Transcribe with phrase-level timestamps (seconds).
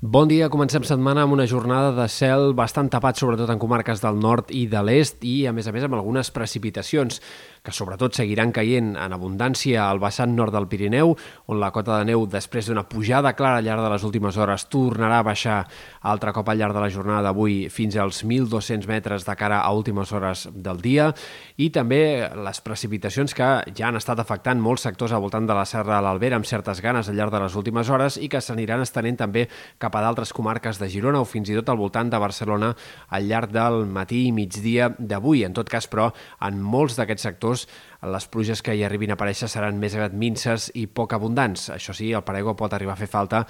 [0.00, 4.16] Bon dia, comencem setmana amb una jornada de cel bastant tapat, sobretot en comarques del
[4.16, 7.20] nord i de l'est, i a més a més amb algunes precipitacions
[7.60, 11.12] que sobretot seguiran caient en abundància al vessant nord del Pirineu,
[11.52, 14.64] on la cota de neu, després d'una pujada clara al llarg de les últimes hores,
[14.72, 15.58] tornarà a baixar
[16.00, 19.74] altre cop al llarg de la jornada d'avui fins als 1.200 metres de cara a
[19.76, 21.10] últimes hores del dia,
[21.60, 25.68] i també les precipitacions que ja han estat afectant molts sectors al voltant de la
[25.68, 28.80] Serra de l'Albera amb certes ganes al llarg de les últimes hores i que s'aniran
[28.80, 29.44] estenent també
[29.76, 32.68] cap cap a d'altres comarques de Girona o fins i tot al voltant de Barcelona
[33.10, 35.42] al llarg del matí i migdia d'avui.
[35.42, 36.12] En tot cas, però,
[36.46, 37.66] en molts d'aquests sectors
[38.02, 41.68] les pluges que hi arribin a aparèixer seran més aviat minces i poc abundants.
[41.74, 43.42] Això sí, el paraigua pot arribar a fer falta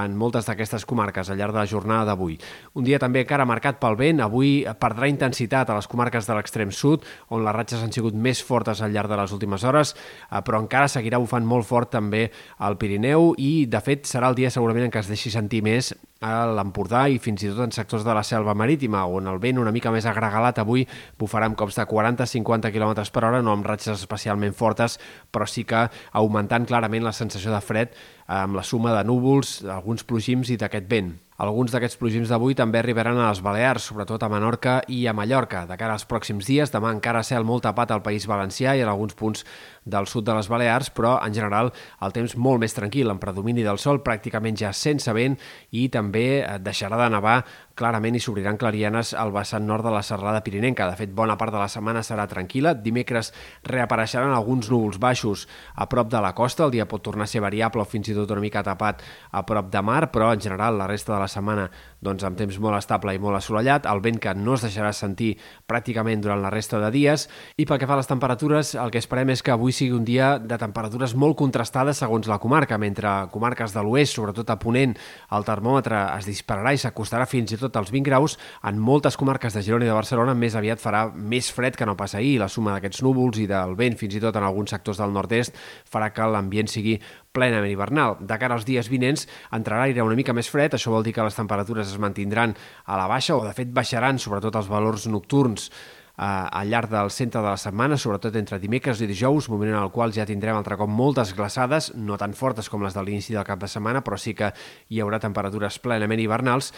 [0.00, 2.38] en moltes d'aquestes comarques al llarg de la jornada d'avui.
[2.78, 6.70] Un dia també encara marcat pel vent, avui perdrà intensitat a les comarques de l'extrem
[6.70, 9.96] sud, on les ratxes han sigut més fortes al llarg de les últimes hores,
[10.30, 12.28] eh, però encara seguirà bufant molt fort també
[12.58, 15.94] al Pirineu i, de fet, serà el dia segurament en què es deixi sentir més
[16.24, 19.60] a l'Empordà i fins i tot en sectors de la selva marítima, on el vent
[19.60, 20.86] una mica més agregalat avui
[21.18, 24.98] bufarà amb cops de 40-50 km per hora, no amb ratxes especialment fortes,
[25.30, 27.94] però sí que augmentant clarament la sensació de fred
[28.26, 31.14] amb la suma de núvols, alguns plogims i d'aquest vent.
[31.36, 35.66] Alguns d'aquests plogims d'avui també arribaran a les Balears, sobretot a Menorca i a Mallorca.
[35.68, 38.88] De cara als pròxims dies, demà encara cel molt tapat al País Valencià i en
[38.88, 39.44] alguns punts
[39.84, 43.66] del sud de les Balears, però en general el temps molt més tranquil, en predomini
[43.66, 45.36] del sol, pràcticament ja sense vent
[45.76, 47.42] i també eh, deixarà de nevar
[47.76, 50.88] clarament i s'obriran clarianes al vessant nord de la serrada pirinenca.
[50.88, 52.72] De fet, bona part de la setmana serà tranquil·la.
[52.80, 53.32] Dimecres
[53.68, 56.64] reapareixeran alguns núvols baixos a prop de la costa.
[56.64, 59.44] El dia pot tornar a ser variable o fins i tot una mica tapat a
[59.46, 61.68] prop de mar, però en general la resta de la setmana
[62.00, 65.34] doncs, amb temps molt estable i molt assolellat, el vent que no es deixarà sentir
[65.68, 67.26] pràcticament durant la resta de dies.
[67.56, 70.04] I pel que fa a les temperatures, el que esperem és que avui sigui un
[70.06, 74.94] dia de temperatures molt contrastades segons la comarca, mentre comarques de l'oest, sobretot a Ponent,
[75.36, 79.56] el termòmetre es dispararà i s'acostarà fins i tot als 20 graus, en moltes comarques
[79.56, 82.36] de Girona i de Barcelona més aviat farà més fred que no pas ahir.
[82.38, 85.58] La suma d'aquests núvols i del vent, fins i tot en alguns sectors del nord-est,
[85.90, 87.00] farà que l'ambient sigui
[87.34, 88.16] plenament hivernal.
[88.22, 91.26] De cara als dies vinents entrarà aire una mica més fred, això vol dir que
[91.26, 92.54] les temperatures es mantindran
[92.86, 95.70] a la baixa o de fet baixaran sobretot els valors nocturns
[96.16, 99.90] al llarg del centre de la setmana, sobretot entre dimecres i dijous, moment en el
[99.92, 103.44] qual ja tindrem altre cop moltes glaçades, no tan fortes com les de l'inici del
[103.44, 104.52] cap de setmana, però sí que
[104.88, 106.72] hi haurà temperatures plenament hivernals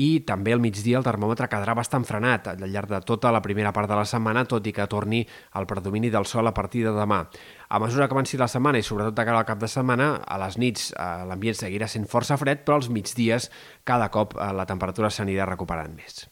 [0.00, 3.72] i també al migdia el termòmetre quedarà bastant frenat al llarg de tota la primera
[3.72, 5.22] part de la setmana, tot i que torni
[5.58, 7.22] al predomini del sol a partir de demà.
[7.68, 10.40] A mesura que avanci la setmana i sobretot de cara al cap de setmana, a
[10.42, 13.50] les nits eh, l'ambient seguirà sent força fred, però als migdies
[13.84, 16.26] cada cop eh, la temperatura s'anirà recuperant més.